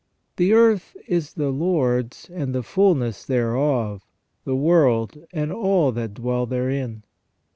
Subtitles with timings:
[0.37, 4.03] "The earth is the Lord's, and the fulness thereof;
[4.45, 7.03] the world and all that dwell therein."